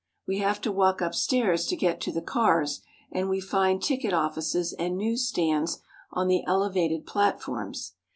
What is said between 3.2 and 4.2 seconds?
we find ticket